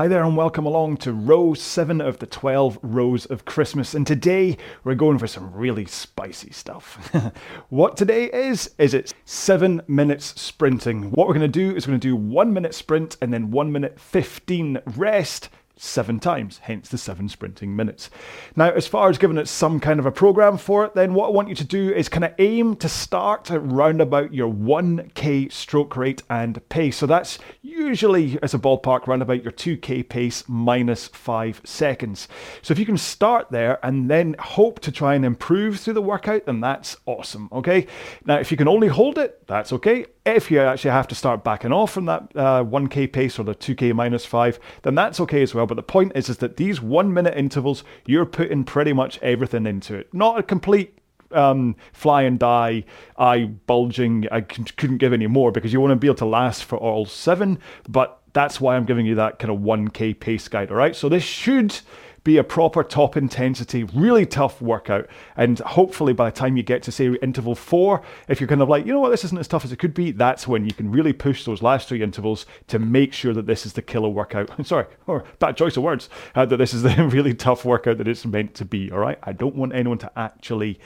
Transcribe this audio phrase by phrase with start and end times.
[0.00, 3.92] Hi there, and welcome along to row 7 of the 12 rows of Christmas.
[3.92, 7.12] And today we're going for some really spicy stuff.
[7.68, 11.10] what today is, is it's 7 minutes sprinting.
[11.10, 13.50] What we're going to do is we're going to do 1 minute sprint and then
[13.50, 15.50] 1 minute 15 rest
[15.82, 18.10] seven times, hence the seven sprinting minutes.
[18.54, 21.28] Now, as far as giving it some kind of a program for it, then what
[21.28, 24.52] I want you to do is kind of aim to start at round about your
[24.52, 26.98] 1k stroke rate and pace.
[26.98, 32.28] So that's usually, as a ballpark, round about your 2k pace minus five seconds.
[32.62, 36.02] So if you can start there and then hope to try and improve through the
[36.02, 37.86] workout, then that's awesome, okay?
[38.26, 40.06] Now, if you can only hold it, that's okay.
[40.36, 43.54] If you actually have to start backing off from that uh, 1k pace or the
[43.54, 45.66] 2k minus 5, then that's okay as well.
[45.66, 49.66] But the point is, is that these one minute intervals, you're putting pretty much everything
[49.66, 50.12] into it.
[50.12, 50.98] Not a complete
[51.32, 52.84] um, fly and die,
[53.18, 54.26] eye bulging.
[54.30, 56.76] I c- couldn't give any more because you want to be able to last for
[56.76, 57.58] all seven.
[57.88, 60.70] But that's why I'm giving you that kind of 1k pace guide.
[60.70, 60.94] All right.
[60.94, 61.78] So this should
[62.22, 65.08] be a proper top intensity, really tough workout.
[65.36, 68.68] And hopefully, by the time you get to say interval four, if you're kind of
[68.68, 70.72] like, you know what, this isn't as tough as it could be, that's when you
[70.72, 74.08] can really push those last three intervals to make sure that this is the killer
[74.08, 74.50] workout.
[74.66, 78.08] Sorry, or bad choice of words, uh, that this is the really tough workout that
[78.08, 78.90] it's meant to be.
[78.90, 80.78] All right, I don't want anyone to actually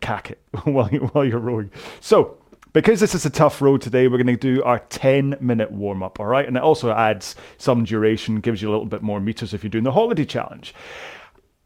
[0.00, 1.70] cack it while, you, while you're rowing.
[2.00, 2.38] So,
[2.78, 6.00] because this is a tough road today, we're going to do our 10 minute warm
[6.00, 6.46] up, all right?
[6.46, 9.70] And it also adds some duration, gives you a little bit more meters if you're
[9.70, 10.72] doing the holiday challenge.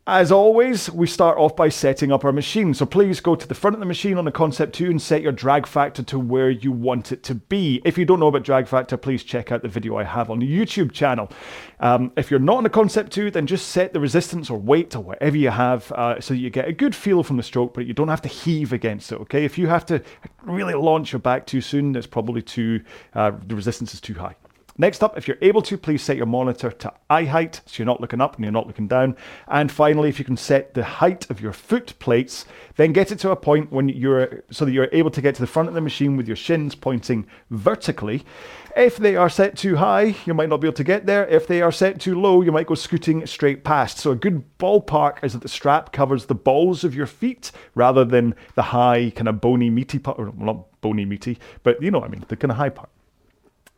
[0.05, 2.75] As always, we start off by setting up our machine.
[2.75, 5.23] So please go to the front of the machine on the Concept 2 and set
[5.23, 7.81] your drag factor to where you want it to be.
[7.85, 10.41] If you don't know about drag factor, please check out the video I have on
[10.41, 11.31] the YouTube channel.
[11.79, 14.97] Um, if you're not on the Concept 2, then just set the resistance or weight
[14.97, 17.87] or whatever you have uh, so you get a good feel from the stroke, but
[17.87, 19.45] you don't have to heave against it, okay?
[19.45, 20.03] If you have to
[20.43, 22.81] really launch your back too soon, it's probably too,
[23.15, 24.35] uh, the resistance is too high.
[24.79, 27.87] Next up, if you're able to, please set your monitor to eye height so you're
[27.87, 29.17] not looking up and you're not looking down.
[29.49, 33.19] And finally, if you can set the height of your foot plates, then get it
[33.21, 35.75] to a point when you're so that you're able to get to the front of
[35.75, 38.25] the machine with your shins pointing vertically.
[38.75, 41.27] If they are set too high, you might not be able to get there.
[41.27, 43.99] If they are set too low, you might go scooting straight past.
[43.99, 48.07] So a good ballpark is that the strap covers the balls of your feet rather
[48.07, 52.09] than the high kind of bony meaty part, not bony meaty, but you know what
[52.09, 52.89] I mean, the kind of high part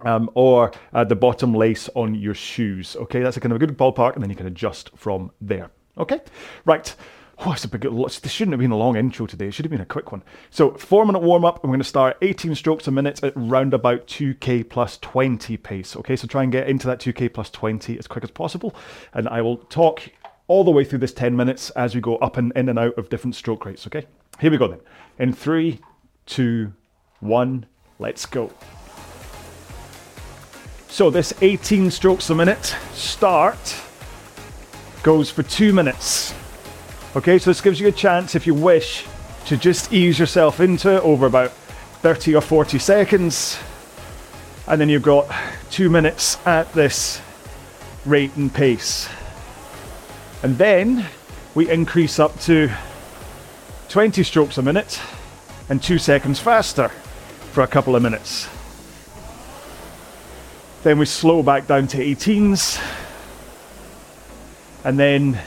[0.05, 2.97] um, or uh, the bottom lace on your shoes.
[2.97, 5.71] Okay, that's a kind of a good ballpark, and then you can adjust from there.
[5.99, 6.21] Okay,
[6.65, 6.95] right.
[7.39, 7.83] Oh, it's a big.
[7.83, 9.49] This shouldn't have been a long intro today.
[9.49, 10.23] It should have been a quick one.
[10.51, 11.65] So, four minute warm up.
[11.65, 15.97] I'm going to start 18 strokes a minute at round about 2k plus 20 pace.
[15.97, 18.75] Okay, so try and get into that 2k plus 20 as quick as possible,
[19.13, 20.09] and I will talk
[20.47, 22.97] all the way through this 10 minutes as we go up and in and out
[22.99, 23.87] of different stroke rates.
[23.87, 24.07] Okay,
[24.41, 24.81] here we go then.
[25.19, 25.81] In three,
[26.27, 26.73] two,
[27.21, 27.67] one,
[27.99, 28.51] let's go.
[30.95, 33.83] So this 18 strokes a minute start
[35.03, 36.33] goes for two minutes.
[37.17, 39.05] Okay, so this gives you a chance, if you wish,
[39.47, 43.59] to just ease yourself into it over about 30 or 40 seconds.
[44.69, 45.29] And then you've got
[45.69, 47.21] two minutes at this
[48.07, 49.09] rate and pace.
[50.45, 51.07] And then
[51.57, 52.71] we increase up to
[53.89, 55.01] 20 strokes a minute
[55.69, 56.89] and two seconds faster
[57.51, 58.49] for a couple of minutes.
[60.85, 62.79] Then we slow back down to 18s.
[64.85, 65.41] And then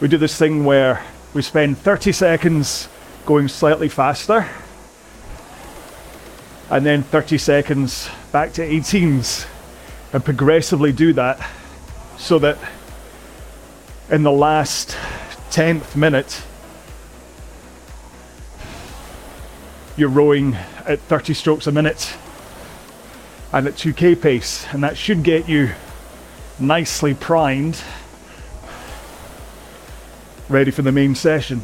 [0.00, 2.88] we do this thing where we spend 30 seconds
[3.26, 4.48] going slightly faster.
[6.70, 9.46] And then 30 seconds back to 18s.
[10.14, 11.46] And progressively do that
[12.16, 12.56] so that
[14.10, 14.96] in the last
[15.50, 16.42] 10th minute,
[19.98, 20.54] you're rowing
[20.86, 22.16] at 30 strokes a minute
[23.52, 25.70] and at 2k pace, and that should get you
[26.58, 27.80] nicely primed,
[30.48, 31.62] ready for the main session.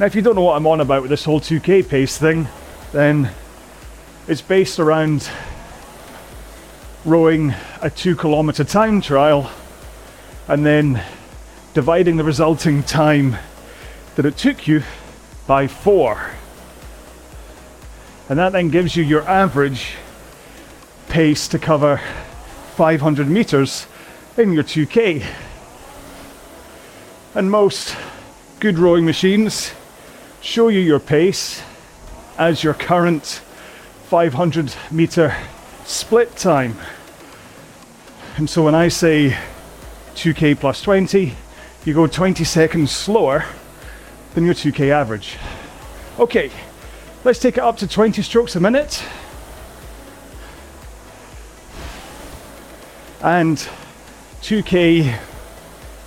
[0.00, 2.48] Now, if you don't know what I'm on about with this whole 2k pace thing,
[2.92, 3.30] then
[4.26, 5.28] it's based around
[7.04, 9.50] rowing a two kilometre time trial
[10.48, 11.02] and then
[11.74, 13.36] dividing the resulting time
[14.16, 14.82] that it took you
[15.46, 16.30] by four.
[18.28, 19.94] And that then gives you your average
[21.12, 22.00] pace to cover
[22.74, 23.86] 500 meters
[24.38, 25.22] in your 2K.
[27.34, 27.94] And most
[28.60, 29.74] good rowing machines
[30.40, 31.62] show you your pace
[32.38, 33.42] as your current
[34.04, 35.36] 500 meter
[35.84, 36.78] split time.
[38.38, 39.36] And so when I say
[40.14, 41.34] 2K plus 20,
[41.84, 43.44] you go 20 seconds slower
[44.32, 45.36] than your 2K average.
[46.18, 46.50] Okay,
[47.22, 49.04] let's take it up to 20 strokes a minute.
[53.22, 53.68] And
[54.42, 55.18] 2k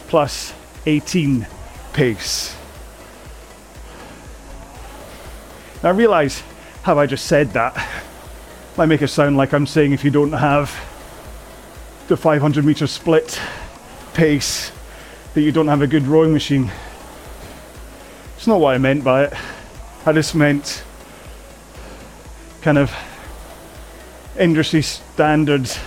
[0.07, 0.53] plus
[0.85, 1.47] 18
[1.93, 2.55] pace.
[5.81, 6.43] Now I realise
[6.83, 7.75] how I just said that
[8.77, 10.69] might make it sound like I'm saying if you don't have
[12.07, 13.39] the 500 meter split
[14.13, 14.71] pace
[15.33, 16.71] that you don't have a good rowing machine.
[18.35, 19.33] It's not what I meant by it.
[20.05, 20.83] I just meant
[22.61, 22.93] kind of
[24.37, 25.79] industry standards,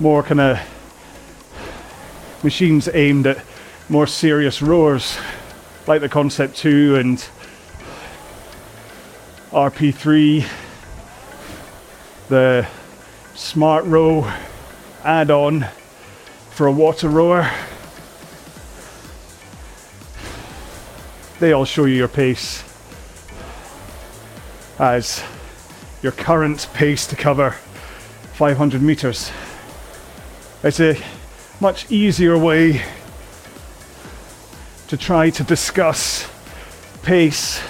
[0.00, 0.58] more kind of
[2.42, 3.44] machines aimed at
[3.90, 5.18] more serious rowers,
[5.86, 7.18] like the Concept 2 and
[9.50, 10.48] RP3,
[12.28, 12.66] the
[13.34, 14.32] Smart Row
[15.04, 15.66] add on
[16.50, 17.50] for a water rower.
[21.40, 22.64] They all show you your pace
[24.78, 25.22] as
[26.02, 27.50] your current pace to cover
[28.32, 29.30] 500 meters.
[30.62, 30.94] It's a
[31.58, 32.82] much easier way
[34.88, 36.30] to try to discuss
[37.02, 37.62] pace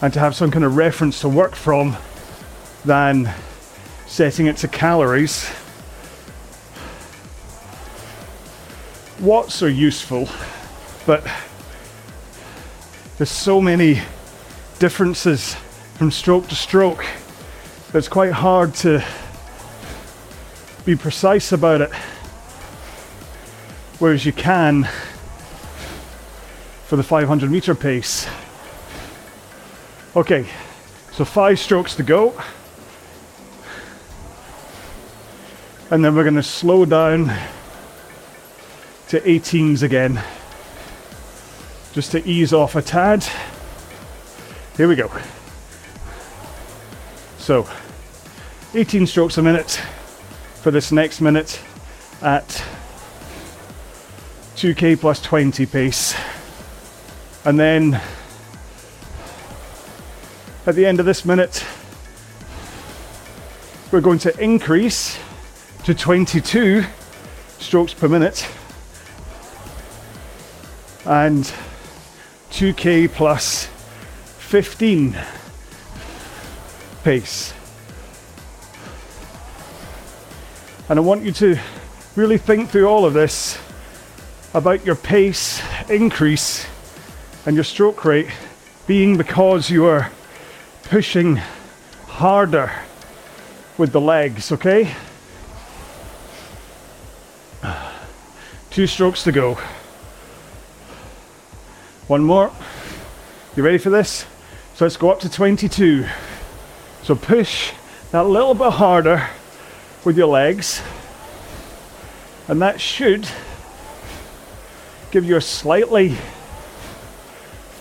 [0.00, 1.96] and to have some kind of reference to work from
[2.84, 3.32] than
[4.08, 5.48] setting it to calories.
[9.20, 10.28] Watts are useful,
[11.06, 11.24] but
[13.18, 14.02] there's so many
[14.80, 15.54] differences
[15.94, 17.06] from stroke to stroke
[17.92, 19.04] that it's quite hard to
[20.84, 21.92] be precise about it.
[23.98, 24.88] Whereas you can
[26.86, 28.26] for the 500 meter pace.
[30.16, 30.44] Okay,
[31.12, 32.34] so five strokes to go.
[35.90, 37.26] And then we're going to slow down
[39.08, 40.20] to 18s again,
[41.92, 43.24] just to ease off a tad.
[44.76, 45.10] Here we go.
[47.38, 47.68] So,
[48.74, 49.80] 18 strokes a minute
[50.62, 51.60] for this next minute
[52.22, 52.46] at
[54.54, 56.14] 2k plus 20 pace.
[57.44, 58.00] And then
[60.64, 61.66] at the end of this minute,
[63.90, 65.18] we're going to increase
[65.82, 66.84] to 22
[67.58, 68.48] strokes per minute
[71.04, 71.52] and
[72.52, 73.66] 2k plus
[74.38, 75.18] 15
[77.02, 77.52] pace.
[80.88, 81.58] And I want you to
[82.16, 83.56] really think through all of this
[84.52, 86.66] about your pace increase
[87.46, 88.28] and your stroke rate
[88.86, 90.10] being because you are
[90.84, 91.36] pushing
[92.06, 92.72] harder
[93.78, 94.92] with the legs, okay?
[98.70, 99.58] Two strokes to go.
[102.08, 102.50] One more.
[103.56, 104.26] You ready for this?
[104.74, 106.06] So let's go up to 22.
[107.04, 107.72] So push
[108.10, 109.28] that little bit harder
[110.04, 110.82] with your legs,
[112.48, 113.28] and that should
[115.10, 116.16] give you a slightly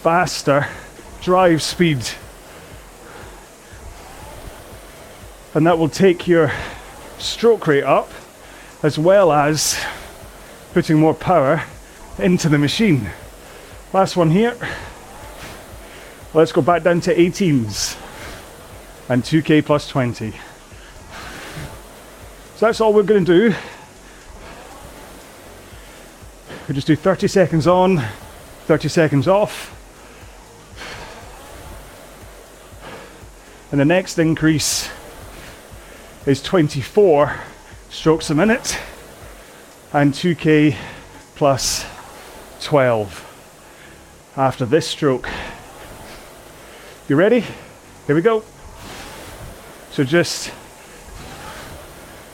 [0.02, 0.68] faster
[1.22, 2.06] drive speed.
[5.54, 6.52] And that will take your
[7.18, 8.10] stroke rate up
[8.84, 9.80] as well as
[10.74, 11.64] putting more power
[12.18, 13.10] into the machine.
[13.94, 14.56] Last one here.
[16.34, 17.98] Let's go back down to 18s
[19.10, 20.34] and 2k plus 20.
[22.62, 23.56] So that's all we're going to do.
[26.68, 27.98] We just do 30 seconds on,
[28.68, 29.76] 30 seconds off.
[33.72, 34.92] And the next increase
[36.28, 37.36] is 24
[37.90, 38.78] strokes a minute
[39.92, 40.76] and 2k
[41.34, 41.84] plus
[42.62, 45.28] 12 after this stroke.
[47.10, 47.44] You ready?
[48.06, 48.44] Here we go.
[49.90, 50.52] So just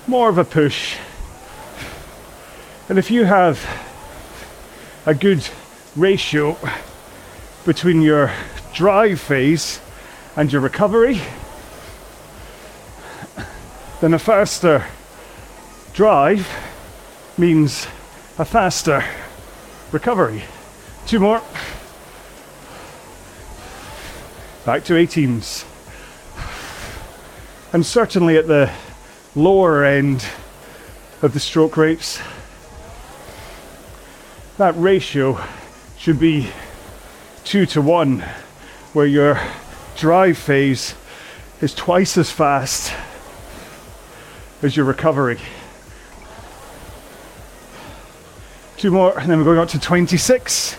[0.07, 0.95] more of a push.
[2.87, 3.59] And if you have
[5.05, 5.45] a good
[5.97, 6.57] ratio
[7.65, 8.31] between your
[8.73, 9.81] drive phase
[10.37, 11.19] and your recovery,
[13.99, 14.85] then a faster
[15.93, 16.47] drive
[17.37, 17.87] means
[18.37, 19.03] a faster
[19.91, 20.43] recovery.
[21.05, 21.41] Two more.
[24.65, 25.65] Back to 18s.
[27.73, 28.71] And certainly at the
[29.37, 30.25] lower end
[31.21, 32.19] of the stroke rates,
[34.57, 35.39] that ratio
[35.95, 36.49] should be
[37.43, 38.23] two to one,
[38.93, 39.39] where your
[39.95, 40.95] drive phase
[41.61, 42.91] is twice as fast
[44.63, 45.39] as your recovery.
[48.77, 50.77] Two more, and then we're going up to 26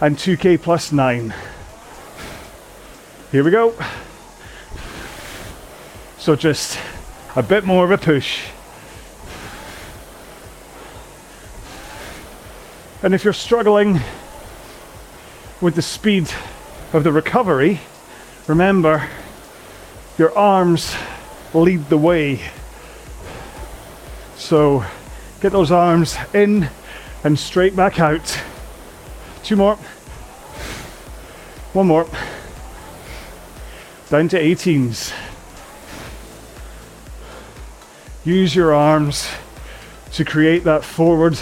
[0.00, 1.32] and 2k plus 9.
[3.30, 3.72] Here we go.
[6.18, 6.76] So just
[7.36, 8.44] a bit more of a push.
[13.02, 14.00] And if you're struggling
[15.60, 16.30] with the speed
[16.92, 17.80] of the recovery,
[18.46, 19.08] remember
[20.16, 20.94] your arms
[21.52, 22.40] lead the way.
[24.36, 24.84] So
[25.40, 26.68] get those arms in
[27.24, 28.40] and straight back out.
[29.42, 29.76] Two more.
[31.72, 32.06] One more.
[34.08, 35.12] Down to 18s.
[38.24, 39.28] Use your arms
[40.12, 41.38] to create that forward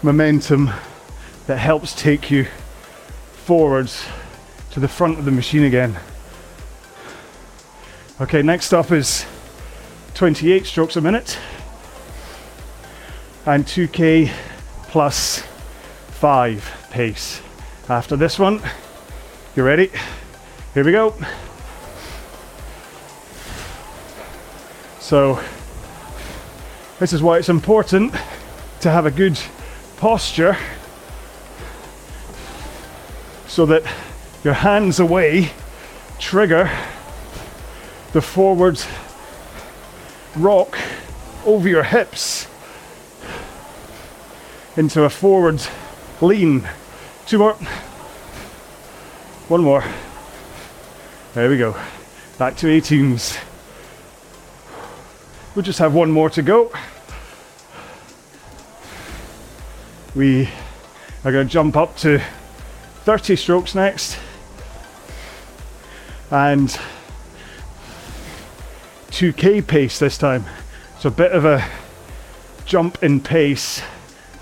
[0.00, 0.70] momentum
[1.48, 2.46] that helps take you
[3.32, 4.04] forwards
[4.70, 5.96] to the front of the machine again.
[8.20, 9.26] Okay, next up is
[10.14, 11.36] 28 strokes a minute
[13.46, 14.30] and 2k
[14.84, 15.42] plus
[16.10, 17.42] 5 pace.
[17.88, 18.60] After this one,
[19.56, 19.90] you ready?
[20.72, 21.14] Here we go.
[25.06, 25.40] So,
[26.98, 28.12] this is why it's important
[28.80, 29.38] to have a good
[29.98, 30.56] posture
[33.46, 33.84] so that
[34.42, 35.52] your hands away
[36.18, 36.68] trigger
[38.14, 38.82] the forward
[40.34, 40.76] rock
[41.44, 42.48] over your hips
[44.76, 45.62] into a forward
[46.20, 46.68] lean.
[47.26, 47.54] Two more.
[49.46, 49.84] One more.
[51.34, 51.76] There we go.
[52.38, 53.40] Back to 18s.
[55.56, 56.70] We'll just have one more to go.
[60.14, 60.50] We
[61.24, 62.20] are going to jump up to
[63.04, 64.18] 30 strokes next.
[66.30, 66.68] And
[69.08, 70.44] 2k pace this time.
[71.00, 71.66] So a bit of a
[72.66, 73.80] jump in pace.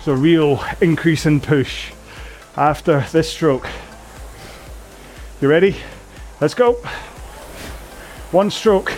[0.02, 1.92] So a real increase in push
[2.56, 3.68] after this stroke.
[5.40, 5.76] You ready?
[6.40, 6.72] Let's go.
[8.32, 8.92] One stroke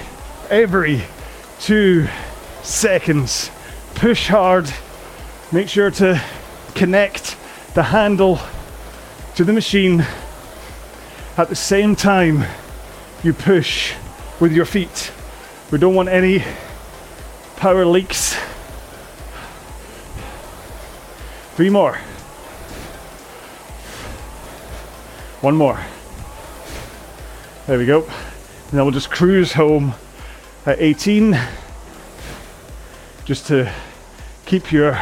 [0.48, 1.02] every
[1.60, 2.08] two
[2.62, 3.50] seconds.
[3.94, 4.70] Push hard.
[5.52, 6.22] Make sure to
[6.74, 7.36] connect
[7.74, 8.40] the handle
[9.36, 10.06] to the machine
[11.36, 12.44] at the same time
[13.22, 13.94] you push
[14.40, 15.12] with your feet.
[15.70, 16.44] We don't want any
[17.56, 18.36] power leaks.
[21.54, 21.94] Three more.
[25.40, 25.80] One more.
[27.66, 28.02] There we go.
[28.72, 29.94] Then we'll just cruise home
[30.66, 31.38] at 18
[33.24, 33.72] just to
[34.46, 35.00] keep your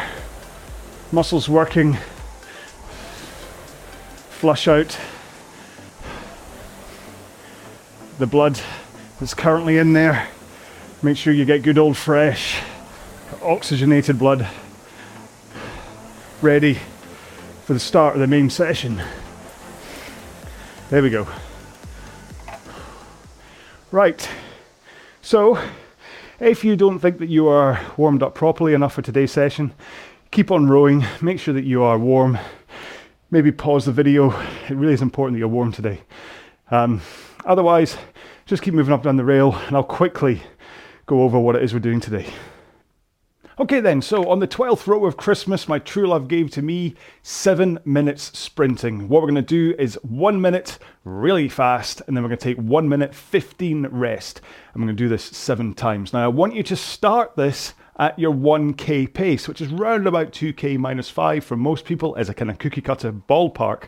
[1.11, 1.97] muscles working,
[4.29, 4.95] flush out
[8.19, 8.59] the blood
[9.19, 10.27] that's currently in there.
[11.01, 12.61] Make sure you get good old fresh,
[13.41, 14.47] oxygenated blood
[16.43, 16.77] ready
[17.65, 19.01] for the start of the main session.
[20.91, 21.27] There we go.
[23.91, 24.29] Right,
[25.25, 25.57] so
[26.39, 29.73] if you don't think that you are warmed up properly enough for today's session,
[30.29, 32.37] keep on rowing, make sure that you are warm.
[33.31, 34.29] Maybe pause the video.
[34.69, 36.01] It really is important that you're warm today.
[36.69, 37.01] Um,
[37.43, 37.97] otherwise,
[38.45, 40.43] just keep moving up down the rail and I'll quickly
[41.07, 42.31] go over what it is we're doing today.
[43.57, 46.93] Okay, then, so on the 12th row of Christmas, my true love gave to me
[47.23, 49.07] seven minutes sprinting.
[49.07, 52.43] What we're going to do is one minute really fast, and then we're going to
[52.43, 54.41] take one minute 15 rest.
[54.73, 56.11] I'm going to do this seven times.
[56.11, 60.33] Now, I want you to start this at your 1k pace, which is round about
[60.33, 63.85] 2k minus 5 for most people as a kind of cookie cutter ballpark.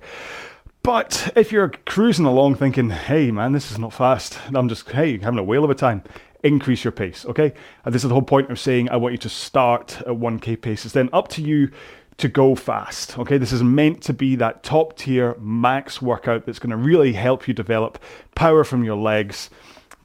[0.87, 5.17] But if you're cruising along thinking, hey man, this is not fast, I'm just, hey,
[5.17, 6.01] having a whale of a time,
[6.43, 7.53] increase your pace, okay?
[7.85, 10.61] And this is the whole point of saying I want you to start at 1k
[10.61, 10.85] pace.
[10.85, 11.71] It's then up to you
[12.17, 13.37] to go fast, okay?
[13.37, 17.47] This is meant to be that top tier max workout that's going to really help
[17.47, 17.99] you develop
[18.35, 19.49] power from your legs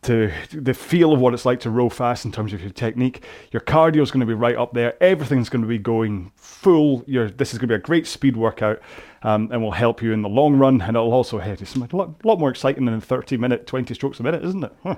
[0.02, 3.24] to the feel of what it's like to row fast in terms of your technique.
[3.52, 5.00] Your cardio is going to be right up there.
[5.02, 7.04] Everything's going to be going full.
[7.06, 8.80] Your, this is going to be a great speed workout
[9.22, 10.80] um, and will help you in the long run.
[10.80, 14.20] And it'll also hit you a lot, lot more exciting than 30 minute, 20 strokes
[14.20, 14.72] a minute, isn't it?
[14.82, 14.96] Huh.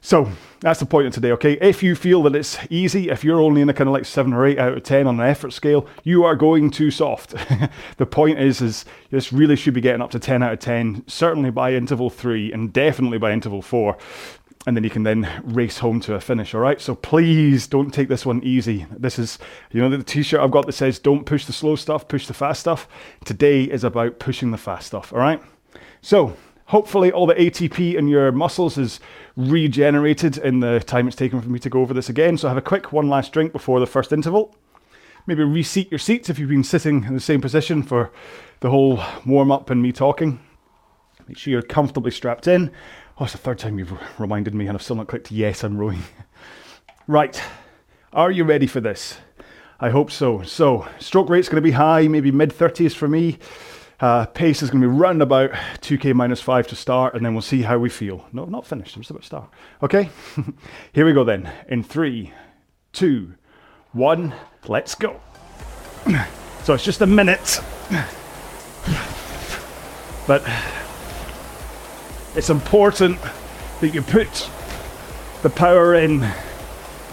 [0.00, 0.30] So
[0.60, 1.58] that's the point of today, okay?
[1.60, 4.32] If you feel that it's easy, if you're only in a kind of like seven
[4.32, 7.34] or eight out of 10 on an effort scale, you are going too soft.
[7.96, 11.04] the point is, is this really should be getting up to 10 out of 10,
[11.08, 13.98] certainly by interval three and definitely by interval four
[14.66, 16.54] and then you can then race home to a finish.
[16.54, 16.80] All right.
[16.80, 18.84] So please don't take this one easy.
[18.90, 19.38] This is,
[19.70, 22.34] you know, the t-shirt I've got that says "Don't push the slow stuff, push the
[22.34, 22.88] fast stuff."
[23.24, 25.12] Today is about pushing the fast stuff.
[25.12, 25.40] All right.
[26.02, 28.98] So hopefully all the ATP in your muscles is
[29.36, 32.36] regenerated in the time it's taken for me to go over this again.
[32.36, 34.56] So have a quick one last drink before the first interval.
[35.28, 38.12] Maybe reseat your seats if you've been sitting in the same position for
[38.60, 40.40] the whole warm up and me talking.
[41.28, 42.70] Make sure you're comfortably strapped in.
[43.18, 45.78] Oh, it's the third time you've reminded me, and I've still not clicked yes, I'm
[45.78, 46.02] rowing.
[47.06, 47.40] right,
[48.12, 49.18] are you ready for this?
[49.80, 50.42] I hope so.
[50.42, 53.38] So, stroke rate's going to be high, maybe mid 30s for me.
[54.00, 57.32] Uh, pace is going to be round about 2k minus 5 to start, and then
[57.32, 58.26] we'll see how we feel.
[58.32, 58.94] No, not finished.
[58.94, 59.50] I'm just about to start.
[59.82, 60.10] Okay?
[60.92, 61.50] Here we go then.
[61.68, 62.34] In three,
[62.92, 63.32] two,
[63.92, 64.34] one,
[64.66, 65.20] let's go.
[66.64, 67.60] So it's just a minute.
[70.26, 70.42] But
[72.36, 73.18] it's important
[73.80, 74.50] that you put
[75.42, 76.22] the power in.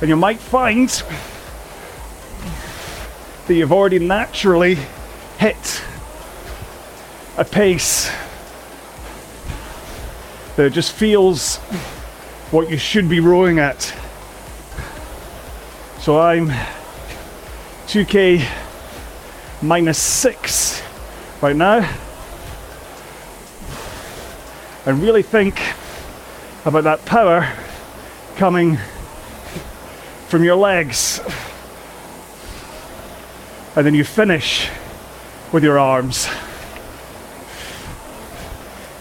[0.02, 0.90] And you might find
[3.48, 4.78] that you've already naturally
[5.38, 5.82] hit
[7.38, 8.12] a pace
[10.58, 11.58] that just feels
[12.52, 13.94] what you should be rowing at.
[16.00, 16.50] So I'm
[17.88, 18.46] 2k
[19.62, 20.84] minus 6
[21.42, 21.90] right now.
[24.86, 25.62] And really think
[26.66, 27.52] about that power
[28.36, 28.78] coming
[30.28, 31.22] from your legs.
[33.76, 34.70] And then you finish
[35.54, 36.28] with your arms.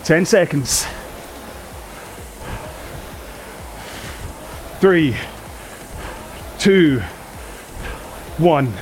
[0.04, 0.86] 10 seconds.
[4.80, 5.16] Three,
[6.58, 7.00] two,
[8.38, 8.72] one.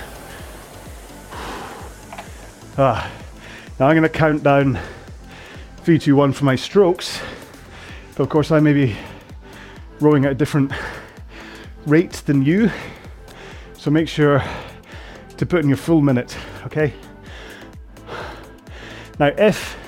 [2.77, 3.11] Ah,
[3.79, 4.79] now I'm going to count down
[5.83, 7.21] three, two, one for my strokes.
[8.15, 8.97] But of course, I may be
[9.99, 10.73] rowing at a different
[11.87, 12.71] rate than you.
[13.79, 14.43] So make sure
[15.39, 16.93] to put in your full minute, okay?
[19.19, 19.79] Now, if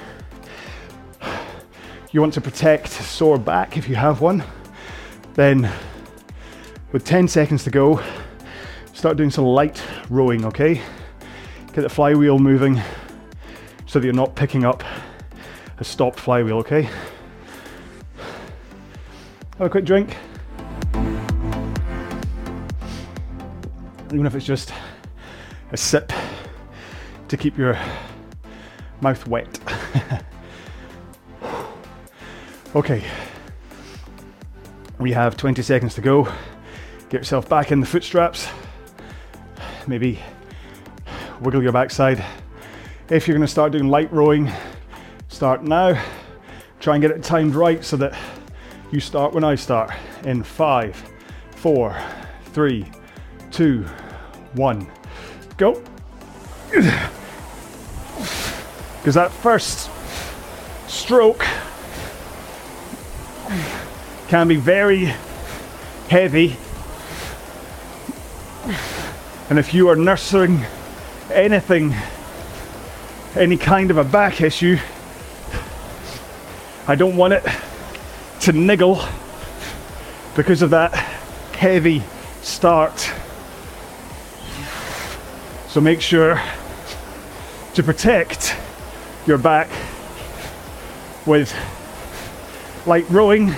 [2.11, 4.42] you want to protect sore back if you have one,
[5.34, 5.70] then
[6.92, 8.02] with 10 seconds to go,
[8.94, 10.80] start doing some light rowing, okay?
[11.75, 12.80] Get the flywheel moving
[13.84, 14.82] so that you're not picking up
[15.83, 16.83] a stopped flywheel, okay?
[19.59, 20.17] Have a quick drink.
[24.12, 24.73] Even if it's just
[25.73, 26.12] a sip
[27.27, 27.77] to keep your
[29.01, 29.59] mouth wet.
[32.77, 33.03] okay,
[35.01, 36.33] we have 20 seconds to go.
[37.09, 38.47] Get yourself back in the foot straps.
[39.88, 40.21] Maybe
[41.40, 42.25] wiggle your backside.
[43.11, 44.49] If you're going to start doing light rowing,
[45.33, 46.01] start now.
[46.79, 48.16] Try and get it timed right so that
[48.90, 49.90] you start when I start.
[50.25, 50.95] In five,
[51.53, 51.97] four,
[52.53, 52.87] three,
[53.51, 53.85] two,
[54.53, 54.87] one,
[55.57, 55.83] go.
[59.01, 59.90] Because that first
[60.87, 61.45] stroke
[64.29, 65.14] can be very
[66.09, 66.57] heavy.
[69.49, 70.64] And if you are nursing
[71.33, 71.95] anything,
[73.35, 74.79] any kind of a back issue,
[76.87, 77.45] I don't want it
[78.40, 79.01] to niggle
[80.35, 80.92] because of that
[81.55, 82.03] heavy
[82.40, 83.09] start.
[85.68, 86.42] So make sure
[87.75, 88.57] to protect
[89.27, 89.71] your back
[91.25, 91.55] with
[92.85, 93.55] light rowing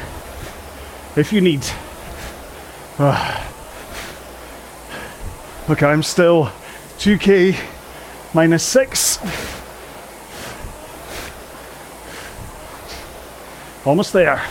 [1.16, 1.64] if you need.
[2.98, 3.42] Uh,
[5.68, 6.52] look, I'm still
[6.98, 7.58] 2k
[8.34, 9.63] minus 6.
[13.84, 14.42] Almost there.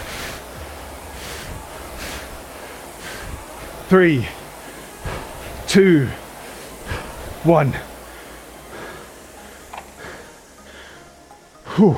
[3.88, 4.28] Three,
[5.65, 6.06] two,
[7.43, 7.74] one.
[11.76, 11.98] Whew.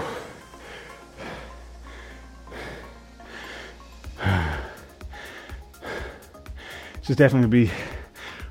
[7.00, 7.71] This is definitely be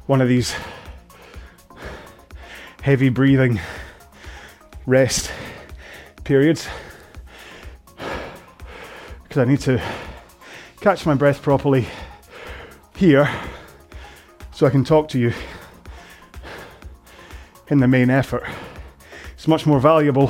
[0.05, 0.55] one of these
[2.83, 3.59] heavy breathing
[4.85, 5.33] rest
[6.25, 6.68] periods
[9.35, 9.83] because I need to
[10.81, 11.88] catch my breath properly
[12.94, 13.29] here
[14.53, 15.33] so I can talk to you
[17.66, 18.44] in the main effort.
[19.33, 20.29] It's much more valuable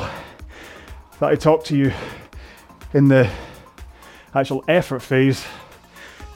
[1.21, 1.93] that I talk to you
[2.95, 3.29] in the
[4.35, 5.45] actual effort phase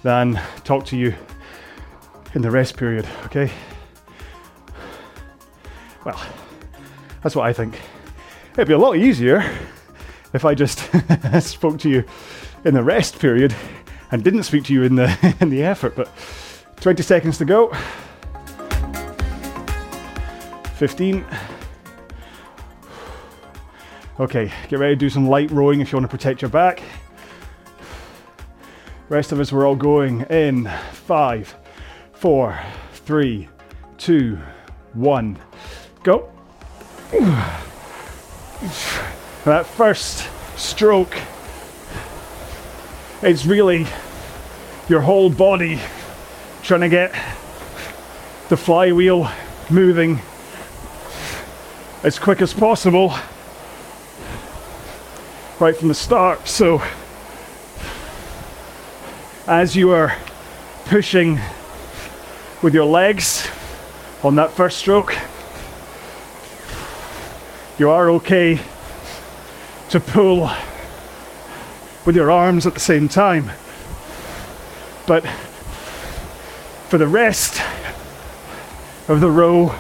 [0.03, 1.15] than talk to you
[2.35, 3.51] in the rest period, okay?
[6.05, 6.21] Well,
[7.23, 7.81] that's what I think.
[8.53, 9.43] It'd be a lot easier
[10.35, 10.81] if I just
[11.41, 12.05] spoke to you
[12.65, 13.55] in the rest period
[14.11, 16.11] and didn't speak to you in the in the effort, but
[16.81, 17.73] 20 seconds to go.
[20.77, 21.25] 15.
[24.21, 26.83] Okay, get ready to do some light rowing if you want to protect your back.
[29.09, 31.57] Rest of us, we're all going in five,
[32.13, 32.59] four,
[32.93, 33.49] three,
[33.97, 34.39] two,
[34.93, 35.39] one,
[36.03, 36.31] go.
[39.45, 41.17] That first stroke,
[43.21, 43.85] it's really
[44.89, 45.81] your whole body
[46.63, 47.13] trying to get
[48.49, 49.29] the flywheel
[49.69, 50.21] moving
[52.05, 53.13] as quick as possible
[55.59, 56.47] right from the start.
[56.47, 56.81] So
[59.49, 60.17] as you are
[60.85, 61.41] pushing
[62.63, 63.49] with your legs
[64.23, 65.17] on that first stroke,
[67.79, 68.61] you are okay
[69.91, 70.51] to pull
[72.09, 73.51] with your arms at the same time.
[75.07, 75.29] But
[76.89, 77.61] for the rest
[79.09, 79.75] of the row,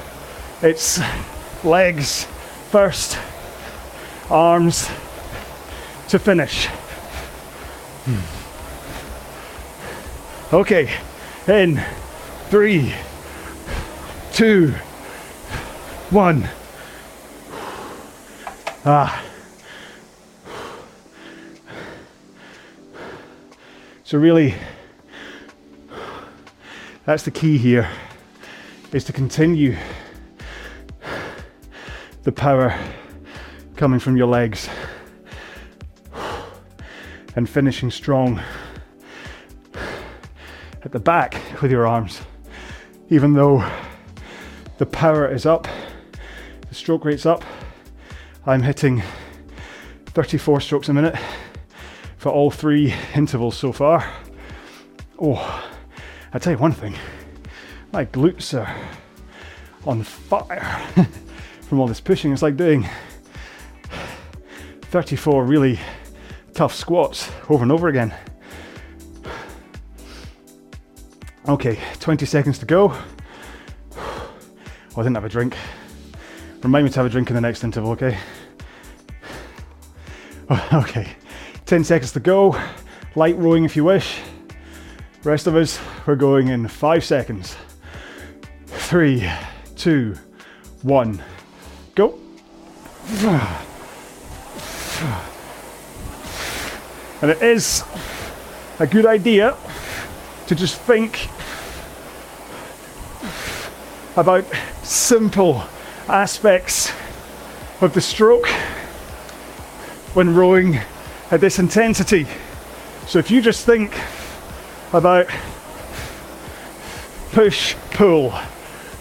[0.60, 1.00] it's
[1.64, 2.24] legs
[2.70, 3.18] first,
[4.28, 4.88] arms
[6.08, 6.68] to finish.
[10.52, 10.90] Okay,
[11.46, 11.82] in
[12.50, 12.92] three,
[14.34, 14.74] two,
[16.10, 16.46] one.
[18.84, 19.27] Ah.
[24.08, 24.54] So, really,
[27.04, 27.86] that's the key here
[28.90, 29.76] is to continue
[32.22, 32.74] the power
[33.76, 34.70] coming from your legs
[37.36, 38.40] and finishing strong
[40.82, 42.22] at the back with your arms.
[43.10, 43.62] Even though
[44.78, 45.68] the power is up,
[46.66, 47.44] the stroke rate's up,
[48.46, 49.02] I'm hitting
[50.14, 51.14] 34 strokes a minute
[52.18, 54.04] for all three intervals so far.
[55.18, 55.70] Oh,
[56.32, 56.94] I tell you one thing,
[57.92, 58.72] my glutes are
[59.86, 60.86] on fire
[61.62, 62.32] from all this pushing.
[62.32, 62.86] It's like doing
[64.82, 65.78] 34 really
[66.52, 68.14] tough squats over and over again.
[71.48, 72.94] Okay, 20 seconds to go.
[74.96, 75.56] Oh, I didn't have a drink.
[76.62, 78.18] Remind me to have a drink in the next interval, okay?
[80.72, 81.14] Okay,
[81.68, 82.58] 10 seconds to go.
[83.14, 84.20] Light rowing if you wish.
[85.22, 87.56] Rest of us, we're going in five seconds.
[88.68, 89.30] Three,
[89.76, 90.14] two,
[90.80, 91.22] one,
[91.94, 92.18] go.
[97.20, 97.84] And it is
[98.78, 99.54] a good idea
[100.46, 101.28] to just think
[104.16, 104.46] about
[104.82, 105.64] simple
[106.08, 106.90] aspects
[107.82, 108.48] of the stroke
[110.14, 110.80] when rowing
[111.30, 112.26] at this intensity.
[113.06, 113.92] So if you just think
[114.92, 115.28] about
[117.32, 118.32] push, pull,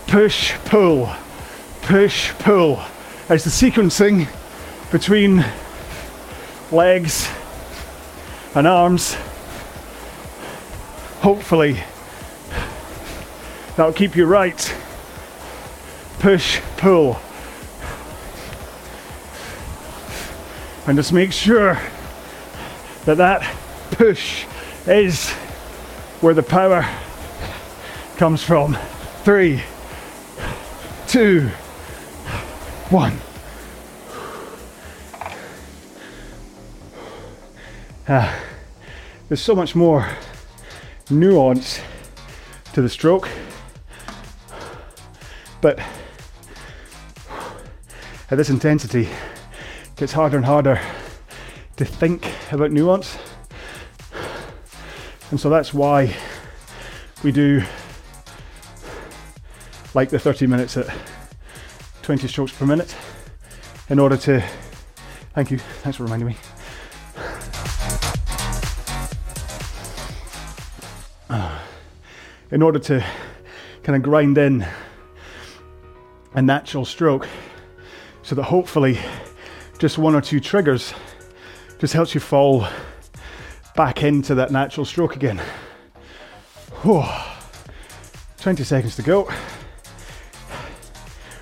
[0.08, 1.10] push, pull,
[1.82, 2.82] push, pull
[3.30, 4.28] as the sequencing
[4.92, 5.46] between
[6.72, 7.30] legs
[8.56, 9.14] and arms,
[11.22, 11.82] hopefully
[13.76, 14.76] that'll keep you right.
[16.20, 17.20] Push, pull.
[20.88, 21.80] And just make sure
[23.08, 23.42] that that
[23.92, 24.46] push
[24.86, 25.30] is
[26.20, 26.86] where the power
[28.18, 28.78] comes from.
[29.24, 29.64] Three,
[31.08, 31.48] two,
[32.90, 33.18] one.
[38.10, 38.38] Ah,
[39.30, 40.10] there's so much more
[41.10, 41.80] nuance
[42.74, 43.30] to the stroke,
[45.62, 45.80] but
[48.30, 50.82] at this intensity, it gets harder and harder
[51.78, 53.18] to think about nuance.
[55.32, 56.16] And so that's why
[57.24, 57.64] we do
[59.94, 60.88] like the 30 minutes at
[62.04, 62.96] 20 strokes per minute
[63.90, 64.44] in order to
[65.34, 66.38] thank you thanks for reminding me
[72.52, 73.04] in order to
[73.84, 74.66] kind of grind in
[76.36, 77.28] a natural stroke
[78.22, 79.00] so that hopefully
[79.80, 80.94] just one or two triggers
[81.80, 82.68] just helps you fall
[83.76, 85.40] back into that natural stroke again.
[86.82, 87.04] Whew.
[88.40, 89.30] 20 seconds to go.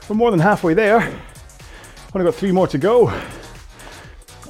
[0.09, 0.99] We're more than halfway there.
[2.13, 3.13] Only got three more to go.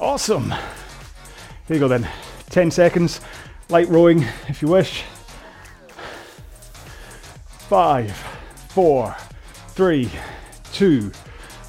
[0.00, 0.50] Awesome.
[0.50, 2.08] Here you go then.
[2.50, 3.20] 10 seconds,
[3.68, 5.04] light rowing if you wish.
[7.68, 8.12] Five,
[8.68, 9.16] four,
[9.70, 10.10] three,
[10.72, 11.10] two,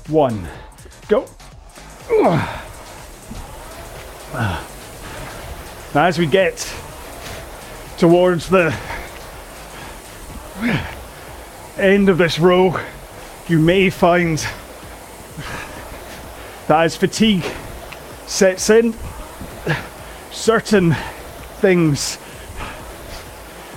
[0.07, 0.47] one,
[1.07, 1.25] go.
[4.33, 4.65] Now,
[5.95, 6.57] as we get
[7.97, 8.77] towards the
[11.77, 12.79] end of this row,
[13.47, 14.37] you may find
[16.67, 17.45] that as fatigue
[18.25, 18.93] sets in,
[20.31, 20.95] certain
[21.61, 22.17] things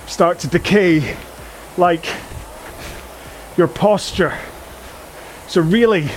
[0.05, 1.15] start to decay,
[1.77, 2.05] like
[3.55, 4.37] your posture.
[5.47, 6.09] So, really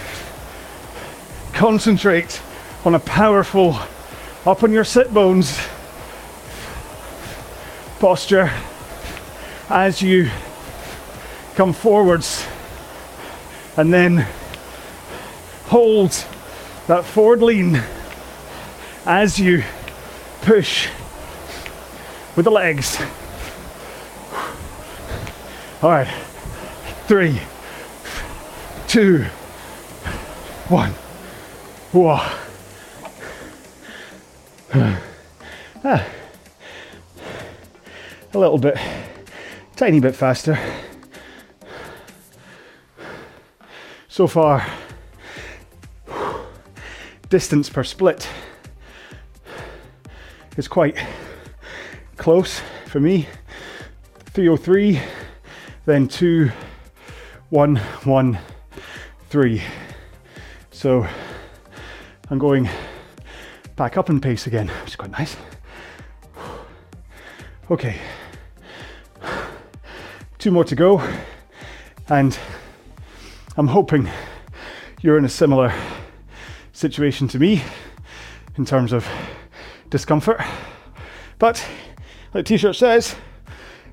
[1.52, 2.42] concentrate
[2.84, 3.78] on a powerful
[4.46, 5.58] up on your sit bones
[7.98, 8.50] posture
[9.70, 10.30] as you
[11.54, 12.46] come forwards
[13.78, 14.26] and then
[15.64, 16.10] hold
[16.88, 17.82] that forward lean
[19.06, 19.64] as you
[20.42, 20.88] push
[22.36, 23.00] with the legs.
[25.82, 26.08] All right,
[27.06, 27.40] three,
[28.88, 29.24] two,
[30.68, 30.90] one.
[31.92, 32.43] Whoa.
[35.86, 36.04] Ah.
[38.32, 38.76] A little bit,
[39.76, 40.58] tiny bit faster.
[44.08, 44.66] So far,
[47.28, 48.28] distance per split
[50.56, 50.96] is quite
[52.16, 53.28] close for me.
[54.32, 55.00] 303,
[55.84, 56.50] then 2,
[57.50, 58.38] 1, 1,
[59.28, 59.62] 3.
[60.72, 61.06] So
[62.28, 62.68] I'm going
[63.76, 65.36] back up in pace again, which is quite nice.
[67.70, 67.98] Okay,
[70.38, 71.02] two more to go,
[72.08, 72.38] and
[73.56, 74.08] I'm hoping
[75.00, 75.72] you're in a similar
[76.72, 77.62] situation to me
[78.56, 79.08] in terms of
[79.88, 80.40] discomfort.
[81.38, 81.66] But,
[82.34, 83.16] like t shirt says,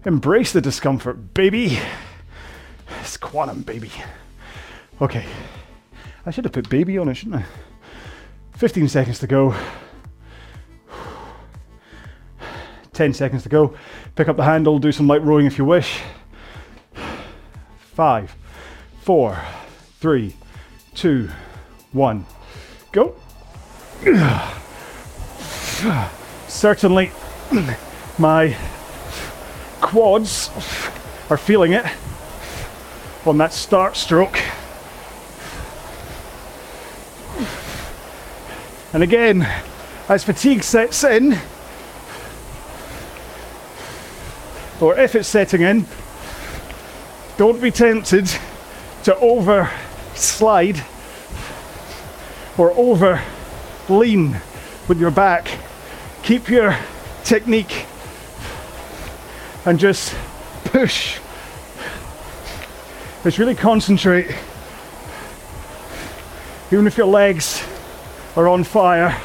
[0.06, 1.80] embrace the discomfort, baby.
[3.00, 3.92] It's quantum, baby.
[5.02, 5.26] Okay,
[6.26, 7.46] I should have put baby on it, shouldn't I?
[8.62, 9.56] 15 seconds to go.
[12.94, 13.76] 10 seconds to go.
[14.16, 16.00] Pick up the handle, do some light rowing if you wish.
[17.80, 18.36] Five,
[19.02, 19.36] four,
[20.00, 20.36] three,
[20.94, 21.32] two,
[21.92, 22.28] one,
[22.92, 23.16] go.
[26.48, 27.12] Certainly,
[28.20, 28.56] my
[29.82, 30.52] quads
[31.32, 31.86] are feeling it
[33.26, 34.38] on that start stroke.
[38.94, 39.48] And again,
[40.10, 41.38] as fatigue sets in,
[44.82, 45.86] or if it's setting in,
[47.38, 48.30] don't be tempted
[49.04, 49.72] to over
[50.14, 50.84] slide
[52.58, 53.22] or over
[53.88, 54.36] lean
[54.90, 55.48] with your back.
[56.24, 56.78] Keep your
[57.24, 57.86] technique
[59.66, 60.14] and just
[60.66, 61.20] push.
[63.24, 64.36] Just really concentrate.
[66.72, 67.64] Even if your legs
[68.36, 69.20] are on fire,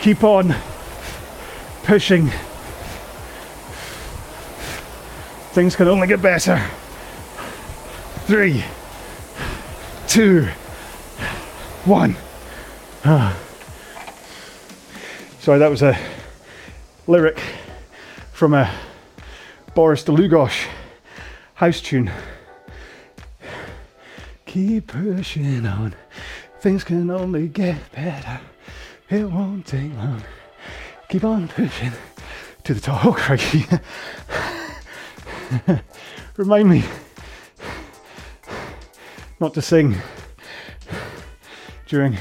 [0.00, 0.54] keep on
[1.84, 2.30] pushing.
[5.52, 6.60] Things can only get better.
[8.26, 8.64] Three,
[10.08, 10.48] two,
[11.84, 12.16] one.
[13.04, 13.36] Ah.
[15.40, 15.96] Sorry, that was a
[17.06, 17.38] lyric
[18.32, 18.74] from a
[19.74, 20.66] Boris Dlugosch
[21.54, 22.10] house tune.
[24.46, 25.94] Keep pushing on,
[26.64, 28.40] things can only get better.
[29.10, 30.22] It won't take long.
[31.10, 31.92] Keep on pushing
[32.62, 33.20] to the top.
[35.68, 35.78] Oh.
[36.38, 36.82] Remind me
[39.40, 39.94] not to sing
[41.86, 42.16] during.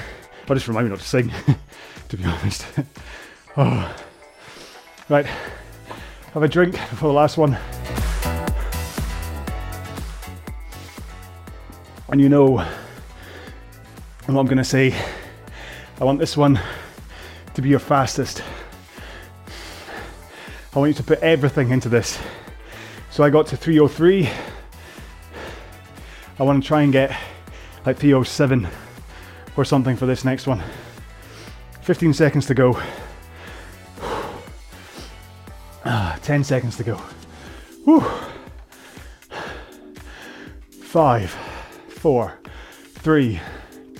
[0.46, 1.32] Well, just remind me not to sing,
[2.10, 2.66] to be honest.
[3.56, 3.96] oh.
[5.08, 5.26] Right,
[6.34, 7.58] have a drink before the last one.
[12.10, 12.68] And you know
[14.26, 14.96] what I'm going to say.
[16.00, 16.60] I want this one
[17.54, 18.42] to be your fastest.
[20.74, 22.18] I want you to put everything into this.
[23.12, 24.30] So I got to 303.
[26.40, 27.12] I want to try and get
[27.86, 28.68] like 307
[29.56, 30.64] or something for this next one.
[31.82, 32.82] 15 seconds to go.
[35.86, 36.96] Ah, 10 seconds to go.
[37.84, 38.04] Whew.
[40.82, 41.30] Five,
[41.90, 42.40] four,
[42.94, 43.40] three,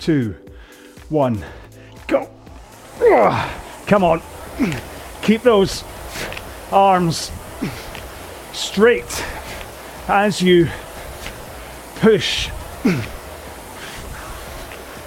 [0.04, 0.36] two,
[1.08, 1.42] one,
[2.08, 2.30] go.
[3.88, 4.22] Come on.
[5.22, 5.86] Keep those
[6.74, 7.32] arms
[8.52, 9.24] straight
[10.10, 10.68] as you
[11.96, 12.50] push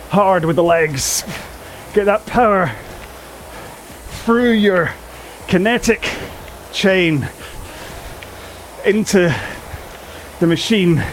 [0.09, 1.25] hard with the legs.
[1.93, 2.75] Get that power
[4.25, 4.93] through your
[5.47, 6.09] kinetic
[6.73, 7.29] chain
[8.87, 9.35] into
[10.41, 11.05] the machine.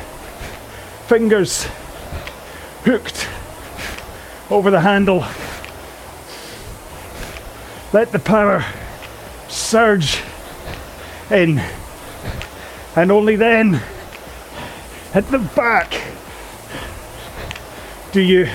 [1.08, 1.68] Fingers
[2.86, 3.28] hooked
[4.54, 5.26] over the handle.
[7.92, 8.64] Let the power
[9.48, 10.22] surge
[11.32, 11.60] in,
[12.96, 13.82] and only then
[15.16, 16.00] at the back
[18.12, 18.48] do you